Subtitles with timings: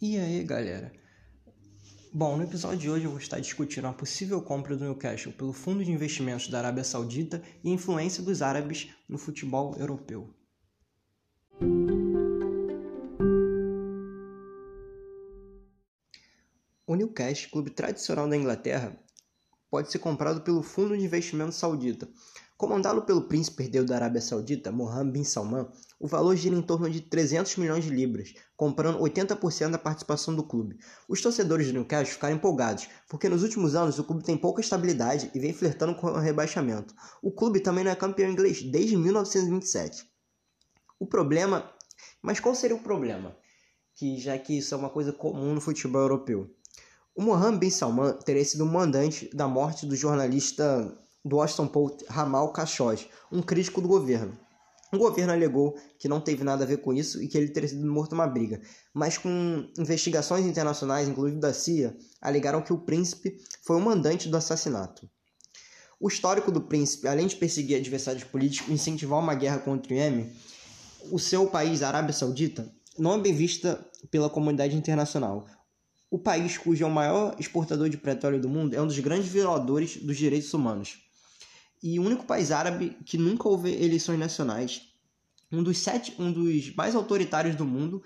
[0.00, 0.92] E aí, galera?
[2.12, 5.52] Bom, no episódio de hoje eu vou estar discutindo a possível compra do Newcastle pelo
[5.52, 10.32] Fundo de Investimentos da Arábia Saudita e a influência dos árabes no futebol europeu.
[16.86, 18.96] O Newcastle, clube tradicional da Inglaterra,
[19.68, 22.08] pode ser comprado pelo Fundo de Investimento Saudita,
[22.58, 26.90] Comandado pelo príncipe herdeiro da Arábia Saudita, Mohammed bin Salman, o valor gira em torno
[26.90, 30.76] de 300 milhões de libras, comprando 80% da participação do clube.
[31.08, 35.30] Os torcedores do Newcastle ficaram empolgados, porque nos últimos anos o clube tem pouca estabilidade
[35.32, 36.92] e vem flertando com o rebaixamento.
[37.22, 40.04] O clube também não é campeão inglês desde 1927.
[40.98, 41.72] O problema...
[42.20, 43.36] Mas qual seria o problema?
[43.94, 46.50] Que já que isso é uma coisa comum no futebol europeu.
[47.14, 50.92] O Mohammed bin Salman teria sido o mandante da morte do jornalista
[51.24, 54.38] do Washington Post Ramal Khashoggi, um crítico do governo.
[54.90, 57.68] O governo alegou que não teve nada a ver com isso e que ele teria
[57.68, 58.60] sido morto numa briga,
[58.94, 64.36] mas com investigações internacionais, inclusive da CIA, alegaram que o príncipe foi o mandante do
[64.36, 65.08] assassinato.
[66.00, 69.96] O histórico do príncipe, além de perseguir adversários políticos e incentivar uma guerra contra o
[69.96, 70.32] Iêmen,
[71.10, 75.46] o seu país, a Arábia Saudita, não é bem vista pela comunidade internacional.
[76.10, 79.28] O país cujo é o maior exportador de petróleo do mundo é um dos grandes
[79.28, 81.07] violadores dos direitos humanos
[81.82, 84.82] e o único país árabe que nunca houve eleições nacionais,
[85.50, 88.02] um dos sete, um dos mais autoritários do mundo.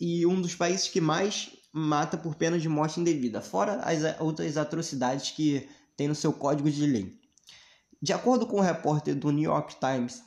[0.00, 4.56] E um dos países que mais mata por pena de morte indevida, fora as outras
[4.56, 7.18] atrocidades que tem no seu código de lei.
[8.02, 10.22] De acordo com o repórter do New York Times,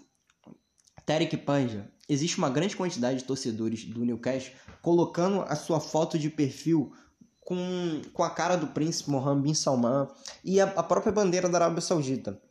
[1.06, 6.30] Tarek Panja, existe uma grande quantidade de torcedores do Newcastle colocando a sua foto de
[6.30, 6.94] perfil
[7.42, 10.08] com, com a cara do príncipe Mohammed bin Salman
[10.44, 12.42] e a, a própria bandeira da Arábia Saudita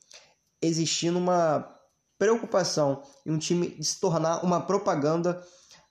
[0.61, 1.77] existindo uma
[2.19, 5.43] preocupação em um time se tornar uma propaganda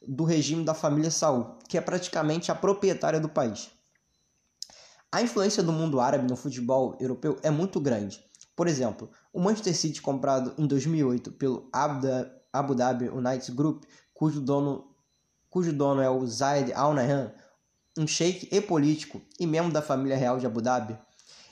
[0.07, 3.69] do regime da família Saul, que é praticamente a proprietária do país.
[5.11, 8.23] A influência do mundo árabe no futebol europeu é muito grande.
[8.55, 13.83] Por exemplo, o Manchester City comprado em 2008 pelo Abu Dhabi United Group,
[14.13, 14.93] cujo dono,
[15.49, 17.33] cujo dono é o Zayed Al Nahyan,
[17.97, 20.97] um sheik e político e membro da família real de Abu Dhabi,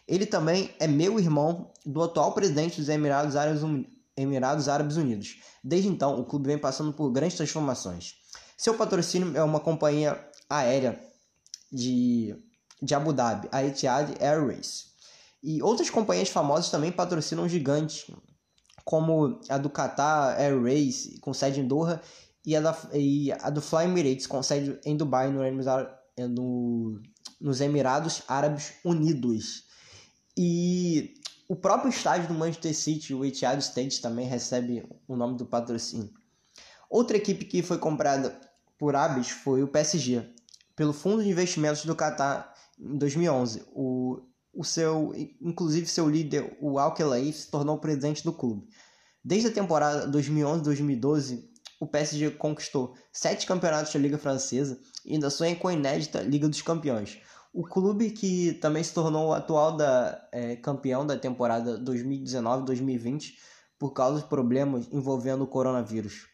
[0.07, 3.61] ele também é meu irmão do atual presidente dos Emirados Árabes,
[4.15, 5.37] Emirados Árabes Unidos.
[5.63, 8.15] Desde então, o clube vem passando por grandes transformações.
[8.57, 10.19] Seu patrocínio é uma companhia
[10.49, 11.01] aérea
[11.71, 12.35] de,
[12.81, 14.93] de Abu Dhabi, a Etihad Airways.
[15.41, 18.05] E outras companhias famosas também patrocinam gigantes,
[18.85, 22.01] como a do Qatar Airways, com sede em Doha,
[22.45, 25.41] e a, da, e a do Fly Emirates, com sede em Dubai, no,
[26.29, 27.01] no,
[27.39, 29.63] nos Emirados Árabes Unidos.
[30.37, 31.13] E
[31.47, 36.09] o próprio estádio do Manchester City, o Etihad Stadium, também recebe o nome do patrocínio.
[36.89, 38.39] Outra equipe que foi comprada
[38.77, 40.27] por Abis foi o PSG,
[40.75, 43.63] pelo Fundo de Investimentos do Qatar em 2011.
[43.71, 44.21] O,
[44.53, 46.95] o seu, inclusive seu líder, o Al
[47.31, 48.67] se tornou presidente do clube.
[49.23, 51.43] Desde a temporada 2011-2012,
[51.79, 56.47] o PSG conquistou sete campeonatos da Liga Francesa e ainda sonha com a inédita Liga
[56.47, 57.19] dos Campeões.
[57.53, 63.33] O clube que também se tornou o atual da, é, campeão da temporada 2019-2020
[63.77, 66.25] por causa de problemas envolvendo o coronavírus.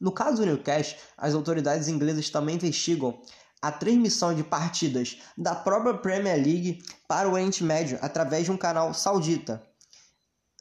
[0.00, 3.20] No caso do Newcastle, as autoridades inglesas também investigam
[3.60, 8.56] a transmissão de partidas da própria Premier League para o Oriente Médio através de um
[8.56, 9.60] canal saudita.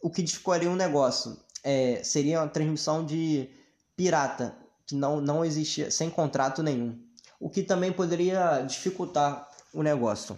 [0.02, 3.50] O que dificultaria um negócio é, seria uma transmissão de
[3.96, 4.58] pirata,
[4.88, 7.00] que não, não existia, sem contrato nenhum.
[7.40, 10.38] O que também poderia dificultar o negócio.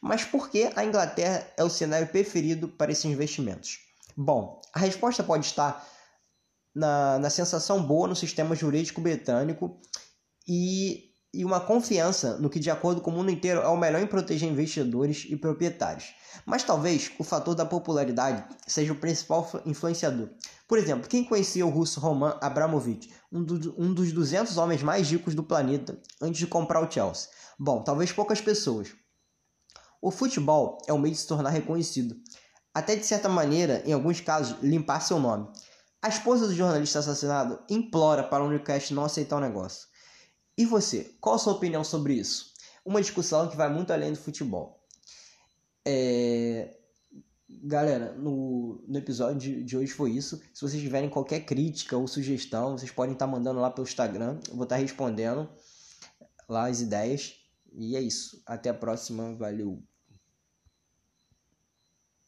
[0.00, 3.78] Mas por que a Inglaterra é o cenário preferido para esses investimentos?
[4.16, 5.86] Bom, a resposta pode estar
[6.74, 9.78] na, na sensação boa no sistema jurídico britânico
[10.46, 14.02] e, e uma confiança no que, de acordo com o mundo inteiro, é o melhor
[14.02, 16.14] em proteger investidores e proprietários.
[16.44, 20.28] Mas talvez o fator da popularidade seja o principal influenciador.
[20.72, 25.10] Por exemplo, quem conhecia o russo Roman Abramovich, um, do, um dos 200 homens mais
[25.10, 27.28] ricos do planeta, antes de comprar o Chelsea?
[27.58, 28.88] Bom, talvez poucas pessoas.
[30.00, 32.16] O futebol é um meio de se tornar reconhecido,
[32.72, 35.46] até de certa maneira, em alguns casos, limpar seu nome.
[36.00, 39.86] A esposa do jornalista assassinado implora para o Newcastle não aceitar o negócio.
[40.56, 42.46] E você, qual a sua opinião sobre isso?
[42.82, 44.82] Uma discussão que vai muito além do futebol.
[45.86, 46.78] É...
[47.64, 50.40] Galera, no, no episódio de, de, hoje foi isso.
[50.52, 54.38] Se vocês tiverem qualquer crítica ou sugestão, vocês podem estar mandando lá pelo Instagram.
[54.48, 55.48] Eu vou estar respondendo
[56.48, 57.34] lá as ideias.
[57.72, 58.42] E é isso.
[58.46, 59.34] Até a próxima.
[59.34, 59.82] Valeu.